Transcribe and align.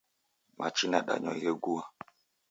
Machi 0.57 0.85
nadanywa 0.87 1.33
ghegua 1.41 1.83